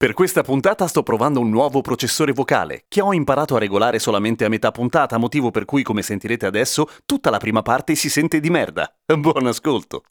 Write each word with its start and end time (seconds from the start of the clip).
Per 0.00 0.12
questa 0.12 0.42
puntata 0.44 0.86
sto 0.86 1.02
provando 1.02 1.40
un 1.40 1.50
nuovo 1.50 1.80
processore 1.80 2.30
vocale 2.30 2.84
che 2.86 3.00
ho 3.00 3.12
imparato 3.12 3.56
a 3.56 3.58
regolare 3.58 3.98
solamente 3.98 4.44
a 4.44 4.48
metà 4.48 4.70
puntata, 4.70 5.18
motivo 5.18 5.50
per 5.50 5.64
cui, 5.64 5.82
come 5.82 6.02
sentirete 6.02 6.46
adesso, 6.46 6.88
tutta 7.04 7.30
la 7.30 7.38
prima 7.38 7.62
parte 7.62 7.96
si 7.96 8.08
sente 8.08 8.38
di 8.38 8.48
merda. 8.48 8.94
Buon 9.04 9.48
ascolto. 9.48 10.04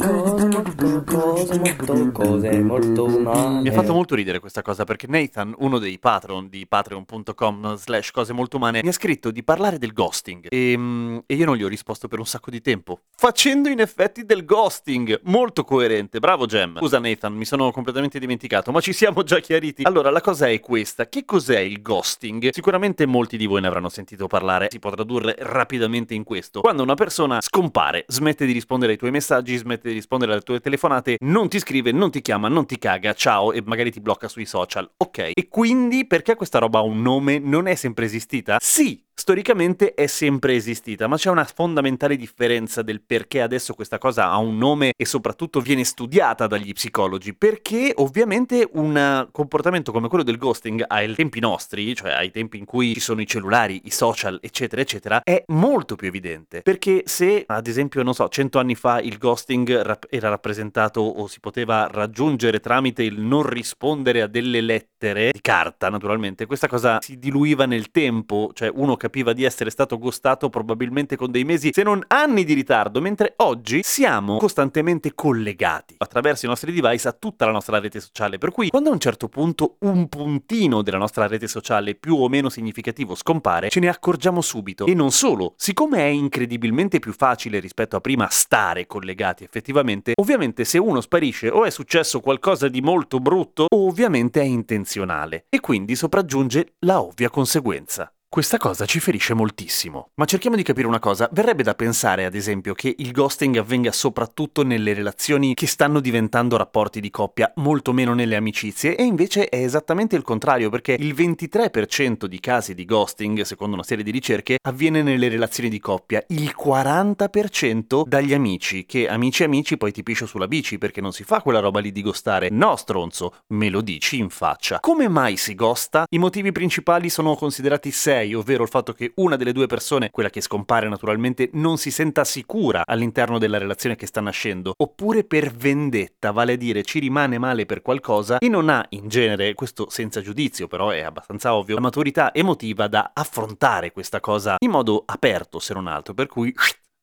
Mi 3.62 3.70
ha 3.70 3.72
fatto 3.72 3.94
molto 3.94 4.16
ridere 4.16 4.40
questa 4.40 4.62
cosa 4.62 4.84
perché 4.84 5.08
Nathan, 5.08 5.56
uno 5.60 5.80
dei 5.80 5.98
patron 6.00 6.50
di 6.50 6.68
patreon.com 6.68 7.76
slash 7.78 8.12
cose 8.12 8.34
molto 8.34 8.58
umane, 8.58 8.82
mi 8.84 8.90
ha 8.90 8.92
scritto 8.92 9.32
di 9.32 9.42
parlare 9.42 9.78
del 9.78 9.94
ghosting 9.94 10.48
e, 10.50 10.78
mm, 10.78 11.20
e 11.26 11.36
io 11.36 11.46
non 11.46 11.56
gli 11.56 11.64
ho 11.64 11.70
risposto 11.70 12.10
per 12.10 12.20
un 12.20 12.26
sacco 12.26 12.50
di 12.50 12.60
tempo, 12.60 13.04
facendo 13.16 13.70
in 13.70 13.80
effetti 13.80 14.26
del 14.26 14.44
ghosting, 14.44 15.22
molto 15.24 15.64
coerente, 15.64 16.20
bravo 16.20 16.46
Gem. 16.46 16.78
Scusa 16.78 17.00
Nathan, 17.00 17.34
mi 17.34 17.46
sono 17.46 17.72
completamente 17.72 18.20
dimenticato, 18.20 18.74
ma 18.74 18.82
ci 18.82 18.92
siamo 18.92 19.24
già 19.24 19.40
chiariti. 19.40 19.76
Allora, 19.84 20.10
la 20.10 20.22
cosa 20.22 20.48
è 20.48 20.60
questa, 20.60 21.08
che 21.08 21.24
cos'è 21.24 21.60
il 21.60 21.82
ghosting? 21.82 22.50
Sicuramente 22.52 23.06
molti 23.06 23.38
di 23.38 23.46
voi 23.46 23.62
ne 23.62 23.68
avranno 23.68 23.90
sentito 23.90 24.26
parlare, 24.28 24.68
si 24.72 24.80
può 24.80 24.90
tradurre 24.90 25.36
rapidamente 25.40 26.14
in 26.16 26.24
questo. 26.24 26.62
Quando 26.62 26.82
una 26.82 26.96
persona 26.96 27.40
scompare, 27.42 28.04
smette 28.08 28.46
di 28.46 28.54
rispondere 28.54 28.94
ai 28.94 28.98
tuoi 28.98 29.12
messaggi, 29.12 29.56
smette 29.56 29.90
di 29.90 29.94
rispondere 29.94 30.32
alle 30.32 30.42
tue 30.42 30.60
telefonate, 30.60 31.18
non 31.20 31.48
ti 31.48 31.60
scrive, 31.60 31.92
non 31.92 32.10
ti 32.10 32.22
chiama, 32.22 32.48
non 32.48 32.66
ti 32.66 32.80
caga, 32.80 33.14
ciao 33.14 33.52
e 33.54 33.62
magari 33.64 33.92
ti 33.92 34.00
blocca 34.00 34.28
sui 34.28 34.46
social. 34.46 34.90
Ok. 34.98 35.32
E 35.34 35.48
quindi 35.48 36.08
perché 36.08 36.36
questa 36.36 36.58
roba 36.58 36.80
ha 36.80 36.84
un 36.84 37.02
nome 37.02 37.38
non 37.38 37.68
è 37.68 37.76
sempre 37.76 38.06
esistita? 38.06 38.58
Sì, 38.60 39.04
storicamente 39.14 39.94
è 39.94 40.08
sempre 40.08 40.56
esistita, 40.56 41.08
ma 41.08 41.18
c'è 41.18 41.30
una 41.30 41.44
fondamentale 41.44 42.16
differenza 42.16 42.82
del 42.82 43.02
perché 43.02 43.42
adesso 43.42 43.74
questa 43.74 43.98
cosa 43.98 44.30
ha 44.30 44.38
un 44.38 44.58
nome 44.58 44.94
e 44.96 45.06
soprattutto 45.06 45.60
viene 45.60 45.84
studiata 45.84 46.48
dagli 46.48 46.74
psicologi, 46.74 47.34
perché 47.34 47.94
ovviamente 47.96 48.68
un 48.74 49.28
comportamento 49.32 49.66
come 49.92 50.08
quello 50.08 50.24
del 50.24 50.38
ghosting 50.38 50.84
ai 50.88 51.14
tempi 51.14 51.42
nostri, 51.42 51.94
cioè 51.94 52.12
ai 52.12 52.32
tempi 52.32 52.58
in 52.58 52.64
cui 52.64 52.94
ci 52.94 53.02
sono 53.02 53.20
i 53.20 53.28
cellulari, 53.28 53.82
i 53.84 53.92
social, 53.92 54.40
eccetera, 54.42 54.82
eccetera, 54.82 55.22
è 55.24 55.44
molto 55.48 55.96
più 55.96 56.08
evidente. 56.08 56.62
Perché 56.62 57.04
se, 57.06 57.44
ad 57.46 57.68
esempio, 57.68 58.02
non 58.02 58.14
so, 58.14 58.30
cento 58.30 58.60
anni 58.60 58.76
fa 58.76 59.02
il 59.02 59.18
ghosting 59.18 59.82
rap- 59.82 60.08
era 60.10 60.30
rappresentato 60.30 61.02
o 61.02 61.28
si 61.28 61.42
poteva 61.42 61.88
raggiungere 61.92 62.62
tramite 62.62 63.04
il 63.04 63.20
non 63.20 63.44
rispondere 63.44 64.22
a 64.22 64.28
delle 64.28 64.62
lettere 64.62 65.32
di 65.34 65.42
carta, 65.42 65.90
naturalmente, 65.90 66.46
questa 66.46 66.68
cosa 66.68 67.00
si 67.02 67.20
diluiva 67.20 67.66
nel 67.66 67.92
tempo, 67.92 68.52
cioè 68.54 68.72
uno 68.74 68.96
capiva 68.96 69.34
di 69.34 69.44
essere 69.44 69.70
stato 69.70 69.98
ghostato 69.98 70.50
probabilmente 70.50 71.18
con 71.18 71.30
dei 71.30 71.44
mesi, 71.44 71.72
se 71.74 71.84
non 71.84 72.02
anni 72.08 72.46
di 72.46 72.54
ritardo, 72.54 73.02
mentre 73.02 73.34
oggi 73.38 73.82
siamo 73.84 74.38
costantemente 74.38 75.14
collegati 75.14 75.96
attraverso 75.98 76.46
i 76.46 76.50
nostri 76.50 76.72
device 76.72 77.08
a 77.10 77.12
tutta 77.12 77.46
la 77.46 77.52
nostra 77.52 77.80
rete 77.80 78.00
sociale, 78.00 78.38
per 78.38 78.52
cui 78.52 78.70
quando 78.70 78.90
a 78.90 78.94
un 78.94 79.00
certo 79.00 79.28
punto 79.28 79.57
un 79.80 80.08
puntino 80.10 80.82
della 80.82 80.98
nostra 80.98 81.28
rete 81.28 81.48
sociale 81.48 81.96
più 81.96 82.16
o 82.16 82.28
meno 82.28 82.50
significativo 82.50 83.16
scompare, 83.16 83.70
ce 83.70 83.80
ne 83.80 83.88
accorgiamo 83.88 84.42
subito. 84.42 84.86
E 84.86 84.94
non 84.94 85.12
solo, 85.12 85.54
siccome 85.58 86.00
è 86.00 86.08
incredibilmente 86.08 87.00
più 87.00 87.14
facile 87.14 87.60
rispetto 87.60 87.96
a 87.96 88.02
prima 88.02 88.28
stare 88.30 88.88
collegati 88.88 89.44
effettivamente, 89.44 90.14
ovviamente 90.16 90.66
se 90.66 90.78
uno 90.78 91.02
sparisce 91.02 91.50
o 91.50 91.66
è 91.66 91.70
successo 91.70 92.20
qualcosa 92.20 92.68
di 92.68 92.82
molto 92.82 93.20
brutto 93.20 93.66
o 93.68 93.88
ovviamente 93.88 94.42
è 94.42 94.46
intenzionale 94.46 95.46
e 95.50 95.60
quindi 95.60 95.96
sopraggiunge 95.96 96.76
la 96.80 97.02
ovvia 97.02 97.30
conseguenza. 97.30 98.12
Questa 98.30 98.58
cosa 98.58 98.86
ci 98.86 99.00
ferisce 99.00 99.34
moltissimo, 99.34 100.10
ma 100.16 100.26
cerchiamo 100.26 100.58
di 100.58 100.62
capire 100.62 100.86
una 100.86 101.00
cosa. 101.00 101.30
Verrebbe 101.32 101.64
da 101.64 101.74
pensare, 101.76 102.26
ad 102.26 102.36
esempio, 102.36 102.74
che 102.74 102.94
il 102.98 103.14
ghosting 103.14 103.56
avvenga 103.56 103.94
soprattutto 103.94 104.64
nelle 104.64 104.94
relazioni 104.94 105.54
che 105.54 105.66
stanno 105.66 106.02
diventando 106.02 106.58
rapporti 106.58 107.00
di 107.00 107.10
coppia, 107.10 107.52
molto 107.56 107.94
meno 107.94 108.14
nelle 108.14 108.36
amicizie, 108.36 108.98
e 108.98 109.04
invece 109.04 109.48
è 109.48 109.64
esattamente 109.64 110.18
il 110.18 110.24
contrario, 110.24 110.70
perché 110.70 110.98
il 111.00 111.16
23% 111.16 112.26
di 112.26 112.40
casi 112.42 112.76
di 112.76 112.84
ghosting, 112.84 113.42
secondo 113.42 113.76
una 113.76 113.84
serie 113.84 114.04
di 114.04 114.12
ricerche, 114.12 114.58
avviene 114.62 115.02
nelle 115.02 115.30
relazioni 115.30 115.70
di 115.70 115.80
coppia, 115.80 116.22
il 116.28 116.54
40% 116.62 118.04
dagli 118.06 118.34
amici, 118.34 118.86
che 118.86 119.08
amici 119.08 119.46
amici 119.46 119.78
poi 119.78 119.94
ti 119.94 120.04
piscio 120.04 120.26
sulla 120.26 120.50
bici, 120.50 120.78
perché 120.78 121.00
non 121.00 121.14
si 121.14 121.24
fa 121.24 121.42
quella 121.42 121.60
roba 121.60 121.80
lì 121.80 121.94
di 121.94 122.02
ghostare. 122.02 122.50
No, 122.50 122.76
stronzo, 122.76 123.38
me 123.54 123.70
lo 123.70 123.80
dici 123.80 124.18
in 124.18 124.30
faccia. 124.30 124.82
Come 124.82 125.08
mai 125.08 125.38
si 125.38 125.56
ghosta? 125.56 126.04
I 126.10 126.20
motivi 126.20 126.52
principali 126.52 127.10
sono 127.10 127.34
considerati 127.36 127.90
sei, 128.18 128.34
ovvero 128.34 128.64
il 128.64 128.70
fatto 128.70 128.94
che 128.94 129.12
una 129.16 129.36
delle 129.36 129.52
due 129.52 129.68
persone, 129.68 130.10
quella 130.10 130.30
che 130.30 130.42
scompare 130.42 130.90
naturalmente, 130.90 131.50
non 131.54 131.78
si 131.78 131.92
senta 131.92 132.24
sicura 132.24 132.84
all'interno 132.86 133.38
della 133.38 133.60
relazione 133.60 133.96
che 133.96 134.08
sta 134.08 134.22
nascendo, 134.22 134.74
oppure 134.76 135.24
per 135.24 135.52
vendetta, 135.52 136.32
vale 136.32 136.54
a 136.54 136.58
dire 136.58 136.84
ci 136.84 137.00
rimane 137.00 137.38
male 137.38 137.66
per 137.66 137.82
qualcosa 137.82 138.40
e 138.40 138.50
non 138.50 138.70
ha 138.70 138.86
in 138.90 139.08
genere, 139.08 139.54
questo 139.54 139.90
senza 139.90 140.22
giudizio 140.22 140.68
però 140.68 140.90
è 140.90 141.02
abbastanza 141.02 141.54
ovvio, 141.54 141.76
la 141.76 141.82
maturità 141.82 142.34
emotiva 142.34 142.88
da 142.88 143.12
affrontare 143.14 143.92
questa 143.92 144.20
cosa 144.20 144.56
in 144.60 144.72
modo 144.72 145.04
aperto 145.06 145.60
se 145.60 145.74
non 145.74 145.88
altro, 145.88 146.14
per 146.14 146.28
cui 146.28 146.54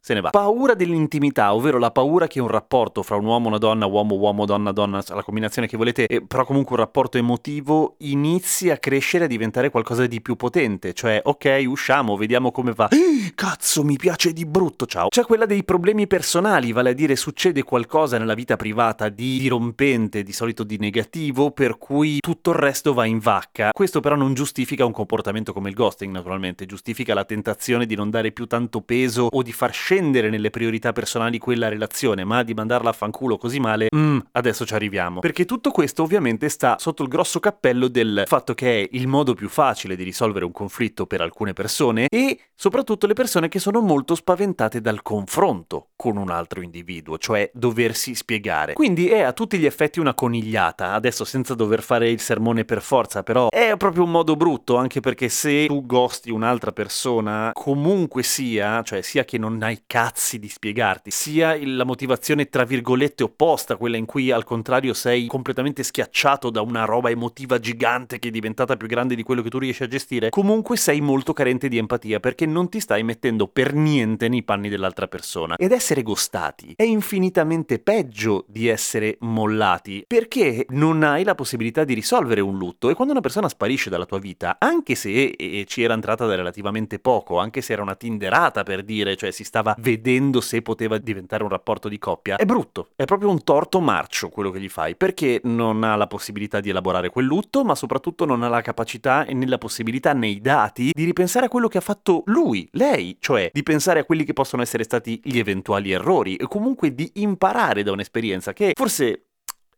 se 0.05 0.13
ne 0.13 0.21
va. 0.21 0.29
Paura 0.29 0.75
dell'intimità, 0.75 1.55
ovvero 1.55 1.79
la 1.79 1.91
paura 1.91 2.27
che 2.27 2.39
un 2.39 2.49
rapporto 2.49 3.03
fra 3.03 3.17
un 3.17 3.25
uomo 3.25 3.47
e 3.47 3.49
una 3.49 3.59
donna, 3.59 3.87
uomo, 3.87 4.17
uomo, 4.17 4.45
donna, 4.45 4.71
donna, 4.71 5.03
la 5.09 5.23
combinazione 5.23 5.67
che 5.67 5.79
volete, 5.79 6.05
eh, 6.05 6.21
però 6.21 6.45
comunque 6.45 6.77
un 6.77 6.83
rapporto 6.83 7.17
emotivo, 7.17 7.95
inizi 8.01 8.69
a 8.69 8.77
crescere, 8.77 9.25
a 9.25 9.27
diventare 9.27 9.71
qualcosa 9.71 10.07
di 10.07 10.21
più 10.21 10.37
potente. 10.37 10.93
Cioè, 10.93 11.23
ok, 11.25 11.65
usciamo, 11.67 12.19
vediamo 12.19 12.53
come 12.53 12.73
va. 12.73 12.89
Eh, 13.15 13.33
cazzo, 13.35 13.85
mi 13.85 13.97
piace 13.97 14.33
di 14.33 14.45
brutto, 14.45 14.87
ciao. 14.87 15.09
C'è 15.09 15.25
quella 15.25 15.47
dei 15.47 15.63
problemi 15.65 16.07
personali, 16.07 16.73
vale 16.73 16.91
a 16.91 16.93
dire 16.93 17.17
succede 17.17 17.63
qualcosa 17.63 18.19
nella 18.19 18.35
vita 18.35 18.57
privata 18.57 19.09
di 19.09 19.39
dirompente, 19.39 20.23
di 20.23 20.33
solito 20.33 20.65
di 20.65 20.79
negativo, 20.79 21.51
per 21.53 21.79
cui 21.79 22.19
tutto 22.19 22.51
il 22.51 22.57
resto 22.57 22.93
va 22.93 23.05
in 23.05 23.21
vacca. 23.21 23.71
Questo 23.73 24.01
però 24.01 24.17
non 24.17 24.35
giustifica 24.35 24.85
un 24.85 24.93
comportamento 24.93 25.53
come 25.53 25.69
il 25.71 25.75
ghosting, 25.75 26.13
naturalmente, 26.13 26.67
giustifica 26.67 27.15
la 27.15 27.25
tentazione 27.25 27.87
di 27.87 27.95
non 27.95 28.11
dare 28.11 28.33
più 28.33 28.47
tanto 28.47 28.81
peso 28.81 29.29
o 29.31 29.43
di 29.43 29.53
far 29.53 29.73
scendere 29.73 29.94
scendere 29.95 30.29
nelle 30.29 30.51
priorità 30.51 30.93
personali 30.93 31.39
quella 31.39 31.69
relazione, 31.69 32.25
ma 32.25 32.43
di 32.43 32.53
mandarla 32.53 32.91
a 32.91 32.93
fanculo 32.93 33.37
così 33.37 33.61
male, 33.61 33.87
mm, 33.95 34.19
adesso 34.33 34.67
ci 34.67 34.75
arriviamo. 34.75 35.21
Perché 35.21 35.45
tutto 35.45 35.71
questo 35.71 36.03
ovviamente 36.03 36.49
sta 36.49 36.77
sotto 36.79 37.05
il 37.05 37.09
grosso 37.09 37.39
cappello 37.39 37.87
del 37.87 38.25
fatto 38.27 38.55
che 38.55 38.83
è 38.83 38.89
il 38.93 39.07
modo 39.07 39.35
più 39.35 39.49
facile 39.49 39.95
di 39.95 40.03
risolvere 40.03 40.45
un 40.45 40.51
conflitto 40.51 41.07
per 41.07 41.21
alcune 41.21 41.53
persone 41.53 42.07
e 42.09 42.39
soprattutto 42.55 43.07
le 43.07 43.13
persone 43.13 43.49
che 43.49 43.61
sono 43.61 43.81
molto 43.81 44.17
spaventate 44.17 44.81
dal 44.81 45.03
confronto 45.03 45.91
con 45.95 46.17
un 46.17 46.31
altro 46.31 46.61
individuo, 46.61 47.19
cioè 47.19 47.49
doversi 47.55 48.15
spiegare. 48.15 48.73
Quindi 48.73 49.09
è 49.09 49.21
a 49.21 49.33
tutti 49.33 49.59
gli 49.59 49.67
effetti 49.67 50.01
una 50.01 50.15
conigliata, 50.15 50.93
adesso 50.93 51.25
senza 51.25 51.55
dover 51.55 51.83
fare 51.83 52.11
il 52.11 52.21
sermone 52.21 52.65
per 52.65 52.83
forza, 52.83 53.23
però 53.23 53.49
è 53.49 53.75
proprio 53.77 54.03
un 54.03 54.11
modo 54.11 54.35
brutto, 54.35 54.77
anche 54.77 55.01
perché 55.01 55.29
se 55.29 55.67
tu 55.67 55.87
gosti 55.87 56.31
un'altra 56.31 56.73
persona, 56.73 57.51
comunque 57.53 58.23
sia, 58.25 58.83
cioè 58.83 59.01
sia 59.03 59.25
che 59.25 59.39
non 59.39 59.63
hai 59.63 59.84
cazzi 59.87 60.39
di 60.39 60.49
spiegarti, 60.49 61.11
sia 61.11 61.57
la 61.65 61.85
motivazione 61.85 62.49
tra 62.49 62.65
virgolette 62.65 63.23
opposta, 63.23 63.77
quella 63.77 63.97
in 63.97 64.07
cui 64.07 64.31
al 64.31 64.45
contrario 64.45 64.95
sei 64.95 65.27
completamente 65.27 65.83
schiacciato 65.83 66.51
da 66.51 66.61
una 66.63 66.85
roba 66.85 67.11
emotiva 67.11 67.59
gigante 67.59 68.19
che 68.19 68.29
è 68.29 68.31
diventata 68.31 68.77
più 68.77 68.89
grande 68.89 69.15
di 69.15 69.23
quello 69.23 69.43
che 69.43 69.51
tu 69.51 69.59
riesci 69.59 69.83
a 69.83 69.89
gestire, 69.89 70.31
comunque 70.31 70.77
sei 70.77 71.01
molto 71.01 71.33
carente 71.33 71.69
di 71.69 71.79
empatia 71.79 72.21
perché 72.21 72.47
non 72.47 72.69
ti 72.69 72.81
stai 72.81 73.03
mettendo 73.03 73.47
per 73.47 73.75
niente 73.75 74.29
nei 74.29 74.43
panni 74.43 74.69
dell'altra 74.69 75.09
persona. 75.09 75.57
Ed 75.57 75.73
essere 75.73 76.03
gostati 76.03 76.73
è 76.77 76.83
infinitamente 76.83 77.79
peggio 77.79 78.45
di 78.49 78.69
essere 78.69 79.17
mollati 79.21 80.05
perché 80.07 80.67
non 80.71 81.03
hai 81.03 81.25
la 81.25 81.35
possibilità 81.35 81.85
di 81.85 81.95
risolvere 81.95 82.41
un 82.41 82.59
lutto 82.59 82.91
e 82.91 82.95
quando 82.95 83.13
una 83.13 83.23
persona 83.23 83.49
sparisce 83.49 83.91
dalla 83.91 84.07
tua 84.07 84.19
vita, 84.19 84.57
anche 84.59 84.95
se 84.95 85.35
ci 85.67 85.83
era 85.83 85.95
entrata 85.95 86.27
da 86.27 86.35
relativamente 86.35 86.99
poco, 86.99 87.39
anche 87.39 87.61
se 87.61 87.73
era 87.73 87.83
una 87.83 87.95
tinderata 87.95 88.63
per 88.63 88.83
dire, 88.83 89.17
cioè 89.17 89.31
si 89.31 89.45
stava 89.45 89.74
vedendo 89.79 90.41
se 90.41 90.63
poteva 90.63 90.99
diventare 90.99 91.43
un 91.43 91.49
rapporto 91.49 91.89
di 91.89 91.99
coppia, 91.99 92.37
è 92.37 92.45
brutto, 92.45 92.89
è 92.97 93.05
proprio 93.05 93.31
un 93.31 93.43
torto 93.43 93.81
marcio 93.81 94.29
quello 94.29 94.51
che 94.51 94.61
gli 94.61 94.69
fai, 94.69 94.97
perché 94.97 95.41
non 95.45 95.85
ha 95.85 95.97
la 95.97 96.07
possibilità 96.07 96.61
di 96.61 96.71
elaborare 96.71 97.11
quel 97.11 97.27
lutto, 97.27 97.65
ma 97.65 97.75
soprattutto 97.75 98.25
non 98.25 98.43
ha 98.43 98.49
la 98.49 98.61
capacità 98.61 99.25
e 99.25 99.35
né 99.35 99.47
la 99.47 99.59
possibilità 99.59 100.13
nei 100.13 100.41
dati 100.41 100.91
di 100.93 101.05
ripensare 101.05 101.47
a 101.47 101.49
quello 101.49 101.69
che 101.69 101.79
ha 101.79 101.83
fatto 101.83 102.23
lui, 102.27 102.69
lei, 102.73 103.17
cioè 103.21 103.51
di 103.53 103.63
pensare 103.63 104.01
a 104.01 104.05
quelli 104.05 104.25
che 104.25 104.33
possono 104.33 104.63
essere 104.63 104.85
stati 104.85 105.21
gli 105.23 105.39
eventuali 105.39 105.93
errori 105.93 106.37
e 106.37 106.47
comunque 106.47 106.95
di 106.95 107.11
imparare 107.15 107.83
da 107.83 107.93
un'esperienza 107.93 108.53
che 108.53 108.73
forse 108.75 109.27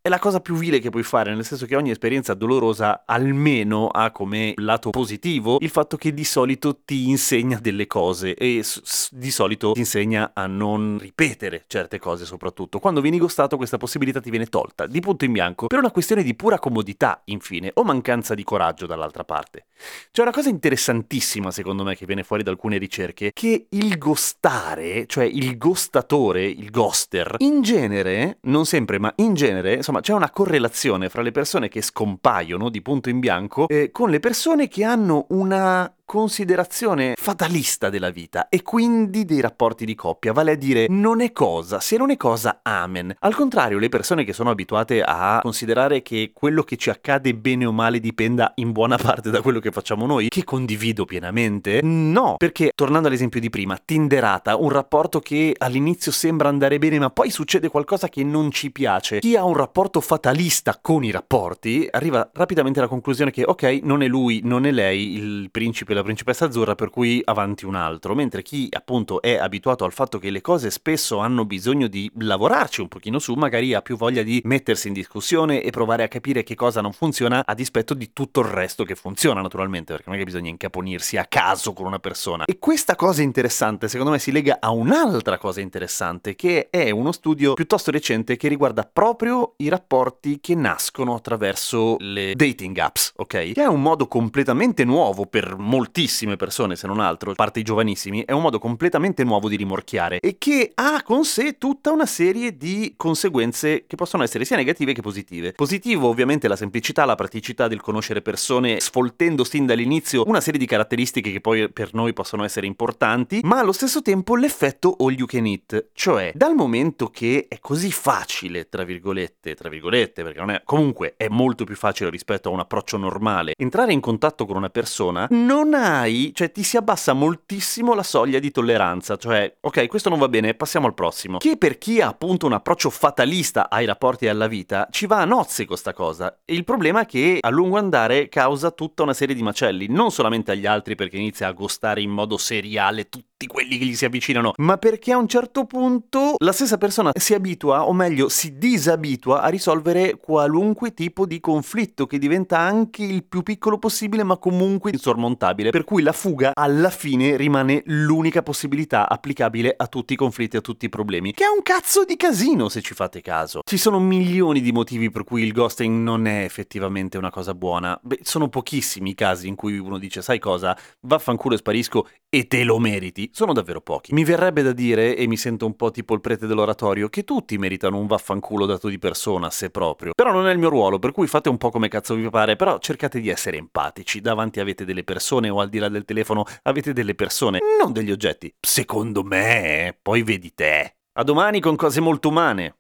è 0.07 0.09
la 0.09 0.21
cosa 0.21 0.39
più 0.39 0.55
vile 0.55 0.79
che 0.79 0.91
puoi 0.91 1.03
fare, 1.03 1.35
nel 1.35 1.45
senso 1.45 1.67
che 1.67 1.75
ogni 1.75 1.91
esperienza 1.91 2.33
dolorosa 2.35 3.03
almeno 3.07 3.89
ha 3.89 4.13
come 4.13 4.55
lato 4.59 4.91
positivo 4.91 5.57
il 5.59 5.69
fatto 5.69 5.97
che 5.97 6.15
di 6.15 6.23
solito 6.23 6.79
ti 6.85 7.09
insegna 7.09 7.59
delle 7.61 7.89
cose 7.89 8.37
e 8.37 8.63
s- 8.63 9.13
di 9.13 9.33
solito 9.33 9.73
ti 9.73 9.81
insegna 9.81 10.31
a 10.33 10.47
non 10.47 10.97
ripetere 11.01 11.65
certe 11.67 11.99
cose 11.99 12.25
soprattutto. 12.25 12.79
Quando 12.79 13.01
vieni 13.01 13.19
gostato 13.19 13.57
questa 13.57 13.79
possibilità 13.79 14.21
ti 14.21 14.31
viene 14.31 14.47
tolta, 14.47 14.87
di 14.87 15.01
punto 15.01 15.25
in 15.25 15.33
bianco, 15.33 15.67
per 15.67 15.81
una 15.81 15.91
questione 15.91 16.23
di 16.23 16.37
pura 16.37 16.61
comodità, 16.61 17.23
infine, 17.25 17.73
o 17.75 17.83
mancanza 17.83 18.35
di 18.37 18.45
coraggio 18.45 18.87
dall'altra 18.87 19.25
parte. 19.25 19.65
C'è 20.13 20.23
una 20.23 20.31
cosa 20.31 20.49
interessantissima 20.51 21.51
secondo 21.51 21.83
me 21.83 21.97
che 21.97 22.07
viene 22.07 22.23
fuori 22.23 22.45
da 22.45 22.53
alcune 22.53 22.79
ricerche, 22.79 23.33
che 23.33 23.67
il 23.71 23.99
gostare, 23.99 25.07
cioè 25.07 25.25
il 25.25 25.59
gostatore, 25.59 26.45
il 26.45 26.71
ghoster, 26.71 27.35
in 27.39 27.61
genere, 27.63 28.39
non 28.43 28.67
sempre, 28.67 29.01
ma 29.01 29.13
in 29.17 29.35
genere, 29.35 29.75
insomma, 29.75 29.96
insomma 29.97 30.01
c'è 30.01 30.13
una 30.13 30.31
correlazione 30.31 31.09
fra 31.09 31.23
le 31.23 31.33
persone 31.33 31.69
che 31.69 31.83
scompaiono 31.83 32.69
di 32.69 32.83
punto 32.83 33.09
in 33.09 33.19
bianco 33.19 33.69
eh, 33.69 33.91
con 33.91 34.11
le 34.11 34.21
persone 34.21 34.69
che 34.69 34.85
hanno 34.85 35.27
una 35.31 35.91
considerazione 36.07 37.15
fatalista 37.17 37.91
della 37.91 38.11
vita 38.11 38.49
e 38.49 38.63
quindi 38.63 39.25
dei 39.25 39.41
rapporti 39.41 39.85
di 39.85 39.97
coppia, 39.97 40.33
vale 40.33 40.53
a 40.53 40.55
dire 40.55 40.87
non 40.89 41.21
è 41.21 41.33
cosa, 41.33 41.81
se 41.81 41.97
non 41.97 42.11
è 42.11 42.17
cosa, 42.17 42.61
amen. 42.63 43.15
Al 43.19 43.35
contrario, 43.35 43.79
le 43.79 43.89
persone 43.89 44.23
che 44.23 44.33
sono 44.33 44.51
abituate 44.51 45.03
a 45.03 45.41
considerare 45.43 46.03
che 46.03 46.31
quello 46.33 46.63
che 46.63 46.77
ci 46.77 46.91
accade 46.91 47.35
bene 47.35 47.67
o 47.67 47.73
male 47.73 47.99
dipenda 47.99 48.53
in 48.57 48.71
buona 48.71 48.97
parte 48.97 49.31
da 49.31 49.43
quello 49.43 49.59
che 49.59 49.73
facciamo 49.73 50.07
noi, 50.07 50.29
che 50.29 50.45
condivido 50.45 51.05
pienamente, 51.05 51.81
no, 51.83 52.37
perché 52.37 52.71
tornando 52.73 53.09
all'esempio 53.09 53.41
di 53.41 53.51
prima, 53.51 53.77
Tinderata, 53.85 54.57
un 54.57 54.71
rapporto 54.71 55.19
che 55.19 55.55
all'inizio 55.59 56.13
sembra 56.13 56.49
andare 56.49 56.79
bene 56.79 57.01
ma 57.01 57.11
poi 57.11 57.31
succede 57.31 57.69
qualcosa 57.69 58.09
che 58.09 58.23
non 58.23 58.53
ci 58.53 58.71
piace. 58.71 59.19
Chi 59.19 59.35
ha 59.35 59.43
un 59.43 59.55
rapporto 59.55 60.01
fatalista 60.01 60.79
con 60.81 61.03
i 61.03 61.11
rapporti 61.11 61.89
arriva 61.91 62.31
rapidamente 62.33 62.79
alla 62.79 62.89
conclusione 62.89 63.33
che 63.33 63.43
ok, 63.45 63.81
non 63.83 64.03
è 64.03 64.07
lui, 64.07 64.41
non 64.45 64.67
è 64.67 64.71
lei 64.71 65.17
il 65.17 65.51
principe 65.51 65.95
la 65.97 66.03
principessa 66.03 66.45
azzurra 66.45 66.75
per 66.75 66.91
cui 66.91 67.23
avanti 67.25 67.65
un 67.65 67.75
altro, 67.75 68.15
mentre 68.15 68.43
chi 68.43 68.69
appunto 68.71 69.23
è 69.23 69.37
abituato 69.37 69.85
al 69.85 69.93
fatto 69.93 70.19
che 70.19 70.31
le 70.31 70.41
cose 70.41 70.71
spesso 70.71 71.19
hanno 71.19 71.45
bisogno 71.45 71.87
di 71.87 72.11
lavorarci 72.19 72.83
un 72.83 72.89
pochino 72.89 73.19
su, 73.19 73.33
magari 73.35 73.73
ha 73.75 73.81
più 73.81 73.97
voglia 73.97 74.23
di 74.23 74.41
mettersi 74.45 74.89
in 74.89 74.93
discussione 74.95 75.63
e 75.63 75.71
provare 75.71 76.03
a 76.03 76.09
capire 76.09 76.43
che 76.43 76.55
cosa 76.55 76.81
non 76.81 76.93
funziona 76.93 77.45
a 77.47 77.55
dispetto 77.55 77.95
di 77.95 78.13
tutto 78.13 78.41
il 78.41 78.47
resto 78.47 78.85
che 78.85 78.95
funziona 78.95 79.41
naturalmente, 79.41 79.93
perché 79.95 80.09
non 80.09 80.17
è 80.17 80.19
che 80.19 80.27
bisogna 80.27 80.51
incaponirsi 80.51 81.17
a 81.17 81.25
caso 81.25 81.73
con 81.73 81.87
una 81.87 81.99
persona. 81.99 82.45
E 82.45 82.59
questa 82.59 82.95
cosa 82.95 83.23
interessante 83.23 83.89
secondo 83.89 84.13
me 84.13 84.19
si 84.19 84.33
lega 84.33 84.59
a 84.61 84.71
un'altra 84.71 85.39
cosa 85.39 85.61
interessante 85.61 86.35
che 86.35 86.69
è 86.71 86.91
uno 86.91 87.13
studio 87.13 87.55
piuttosto 87.55 87.91
recente 87.91 88.37
che 88.37 88.49
riguarda 88.49 88.89
proprio 88.91 89.55
i 89.59 89.69
rapporti 89.69 90.41
che 90.41 90.55
nascono 90.55 91.15
attraverso 91.15 91.97
le 92.01 92.35
dating 92.35 92.77
apps, 92.77 93.13
ok? 93.17 93.53
Che 93.53 93.63
è 93.63 93.67
un 93.67 93.81
modo 93.81 94.07
completamente 94.07 94.85
nuovo 94.85 95.25
per 95.25 95.57
molti 95.57 95.85
moltissime 95.87 96.35
persone, 96.35 96.75
se 96.75 96.89
non 96.89 96.99
altro, 96.99 97.33
parte 97.35 97.61
i 97.61 97.63
giovanissimi, 97.63 98.25
è 98.25 98.33
un 98.33 98.43
modo 98.43 98.59
completamente 98.59 99.23
nuovo 99.23 99.49
di 99.49 99.55
rimorchiare 99.55 100.19
e 100.19 100.37
che 100.37 100.73
ha 100.75 101.03
con 101.05 101.25
sé 101.25 101.59
tutta 101.59 101.93
una 101.93 102.07
serie 102.07 102.57
di 102.57 102.95
conseguenze 102.97 103.85
che 103.87 103.95
possono 103.95 104.25
essere 104.25 104.45
sia 104.45 104.57
negative 104.57 104.93
che 104.93 105.01
positive. 105.01 105.53
Positivo 105.53 106.09
ovviamente 106.09 106.49
la 106.49 106.57
semplicità, 106.57 107.05
la 107.05 107.15
praticità 107.15 107.69
del 107.69 107.81
conoscere 107.81 108.21
persone, 108.21 108.81
sfoltendo 108.81 109.45
sin 109.45 109.65
dall'inizio 109.65 110.25
una 110.27 110.41
serie 110.41 110.59
di 110.59 110.67
caratteristiche 110.67 111.31
che 111.31 111.41
poi 111.41 111.71
per 111.71 111.95
noi 111.95 112.13
possono 112.13 112.43
essere 112.43 112.67
importanti, 112.67 113.41
ma 113.45 113.61
allo 113.61 113.73
stesso 113.73 114.03
tempo 114.03 114.35
l'effetto 114.35 114.97
all 114.99 115.13
you 115.13 115.27
can 115.27 115.47
eat, 115.47 115.91
cioè 115.93 116.33
dal 116.35 116.55
momento 116.57 117.11
che 117.11 117.47
è 117.49 117.61
così 117.61 117.93
facile, 117.93 118.69
tra 118.69 118.83
virgolette, 118.83 119.55
tra 119.55 119.69
virgolette, 119.69 120.25
perché 120.25 120.41
non 120.41 120.51
è 120.51 120.63
comunque 120.65 121.15
è 121.17 121.29
molto 121.29 121.63
più 121.63 121.77
facile 121.77 122.11
rispetto 122.11 122.49
a 122.49 122.53
un 122.53 122.59
approccio 122.59 122.97
normale, 122.97 123.53
entrare 123.57 123.93
in 123.93 124.01
contatto 124.01 124.47
con 124.47 124.57
una 124.57 124.71
persona 124.71 125.29
non 125.31 125.75
hai, 125.77 126.33
cioè 126.35 126.51
ti 126.51 126.63
si 126.63 126.77
abbassa 126.77 127.13
moltissimo 127.13 127.95
la 127.95 128.03
soglia 128.03 128.39
di 128.39 128.51
tolleranza, 128.51 129.17
cioè 129.17 129.57
ok, 129.61 129.87
questo 129.87 130.09
non 130.09 130.19
va 130.19 130.29
bene, 130.29 130.55
passiamo 130.55 130.87
al 130.87 130.95
prossimo. 130.95 131.39
Che 131.39 131.57
per 131.57 131.79
chi 131.79 132.01
ha 132.01 132.09
appunto 132.09 132.47
un 132.47 132.53
approccio 132.53 132.91
fatalista 132.91 133.71
ai 133.71 133.87
rapporti 133.87 134.25
e 134.25 134.29
alla 134.29 134.47
vita, 134.47 134.89
ci 134.91 135.07
va 135.07 135.21
a 135.21 135.25
nozze 135.25 135.67
questa 135.67 135.93
cosa. 135.93 136.41
E 136.45 136.55
il 136.55 136.65
problema 136.65 137.03
è 137.03 137.07
che 137.07 137.39
a 137.41 137.51
lungo 137.51 137.79
andare 137.79 138.29
causa 138.29 138.71
tutta 138.71 139.03
una 139.03 139.15
serie 139.15 139.35
di 139.35 139.43
macelli, 139.43 139.87
non 139.89 140.11
solamente 140.11 140.53
agli 140.53 140.67
altri 140.67 140.95
perché 140.95 141.17
inizia 141.17 141.49
a 141.49 141.53
gostare 141.53 142.01
in 142.01 142.11
modo 142.11 142.37
seriale 142.37 143.09
tutti 143.37 143.53
quelli 143.53 143.77
che 143.77 143.85
gli 143.85 143.95
si 143.95 144.07
avvicinano, 144.07 144.53
ma 144.57 144.79
perché 144.79 145.13
a 145.13 145.19
un 145.19 145.29
certo 145.29 145.67
punto 145.67 146.37
la 146.39 146.53
stessa 146.53 146.79
persona 146.79 147.11
si 147.15 147.35
abitua, 147.35 147.87
o 147.87 147.93
meglio 147.93 148.31
si 148.31 148.57
disabitua 148.57 149.43
a 149.43 149.49
risolvere 149.49 150.17
qualunque 150.17 150.95
tipo 150.95 151.27
di 151.27 151.39
conflitto 151.39 152.07
che 152.07 152.19
diventa 152.19 152.59
anche 152.59 153.03
il 153.03 153.25
più 153.25 153.43
piccolo 153.43 153.79
possibile 153.79 154.23
ma 154.23 154.39
comunque 154.39 154.91
insormontabile, 154.91 155.69
per 155.69 155.85
cui 155.85 156.01
la 156.01 156.13
fuga 156.13 156.53
alla 156.55 156.89
fine 156.89 157.37
rimane 157.37 157.83
l'unica 157.85 158.43
possibilità 158.43 159.07
applicabile 159.07 159.75
a 159.77 159.87
tutti 159.87 160.15
i 160.15 160.17
conflitti, 160.17 160.57
a 160.57 160.63
tutti 160.63 160.87
i 160.87 160.89
problemi, 160.89 161.33
che 161.33 161.45
è 161.45 161.49
un 161.55 161.63
cazzo 161.63 162.07
di 162.07 162.17
casino 162.17 162.71
se 162.71 162.81
ci 162.81 162.95
fate 162.95 163.21
caso. 163.21 163.61
Ci 163.63 163.77
sono 163.77 163.99
milioni 163.99 164.63
di 164.63 164.73
motivi 164.73 165.11
per 165.11 165.25
cui 165.25 165.43
il 165.43 165.53
ghosting 165.53 166.03
non 166.03 166.27
è 166.27 166.43
effettivamente 166.43 167.19
una 167.19 167.31
cosa 167.31 167.55
buona, 167.55 167.99
beh, 168.03 168.21
sono 168.23 168.49
pochissimi 168.49 169.11
i 169.11 169.15
casi 169.15 169.47
in 169.47 169.57
cui 169.57 169.77
uno 169.77 169.99
dice 169.99 170.23
sai 170.23 170.39
cosa, 170.39 170.75
vaffanculo 171.01 171.55
e 171.55 171.59
sparisco 171.59 172.09
e 172.37 172.47
te 172.49 172.65
lo 172.65 172.79
meriti 172.79 173.31
sono 173.33 173.55
davvero 173.55 173.81
pochi. 173.81 174.13
Mi 174.13 174.23
verrebbe 174.23 174.61
da 174.61 174.73
dire, 174.73 175.17
e 175.17 175.27
mi 175.27 175.39
sento 175.39 175.65
un 175.65 175.75
po' 175.75 175.91
tipo 175.91 176.13
il 176.13 176.21
prete 176.21 176.47
dell'oratorio, 176.47 177.09
che 177.09 177.25
tutti 177.25 177.57
meritano 177.57 177.97
un 177.97 178.07
vaffanculo 178.07 178.67
dato 178.67 178.89
di 178.89 178.99
persona, 178.99 179.49
se 179.49 179.71
proprio. 179.71 180.13
Però 180.15 180.33
non 180.33 180.47
è 180.47 180.53
il 180.53 180.59
mio 180.59 180.69
ruolo, 180.69 180.99
per 180.99 181.13
cui 181.13 181.27
fate 181.29 181.49
un 181.49 181.57
po' 181.57 181.71
come 181.71 181.89
cazzo 181.89 182.15
vi 182.15 182.29
pare, 182.29 182.57
però 182.57 182.79
cercate 182.79 183.21
di 183.21 183.31
essere 183.31 183.57
empatici. 183.57 184.21
Davanti 184.21 184.61
avete 184.61 184.85
delle 184.85 185.03
persone 185.03 185.49
o 185.49 185.61
al 185.61 185.71
di 185.71 185.79
là 185.79 185.89
del 185.89 186.05
telefono 186.05 186.45
avete 186.65 186.93
delle 186.93 187.15
persone, 187.15 187.59
non 187.81 187.95
degli 187.95 188.11
oggetti. 188.11 188.55
Secondo 188.61 189.23
me, 189.23 189.97
poi 190.03 190.23
vedi 190.23 190.53
te. 190.53 190.97
A 191.15 191.23
domani 191.23 191.61
con 191.61 191.75
cose 191.75 192.03
molto 192.03 192.29
umane. 192.29 192.77